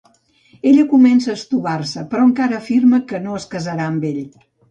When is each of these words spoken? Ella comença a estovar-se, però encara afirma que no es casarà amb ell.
Ella 0.69 0.85
comença 0.93 1.33
a 1.33 1.35
estovar-se, 1.39 2.05
però 2.13 2.25
encara 2.29 2.59
afirma 2.61 3.01
que 3.11 3.23
no 3.27 3.37
es 3.43 3.47
casarà 3.55 3.87
amb 3.93 4.11
ell. 4.13 4.27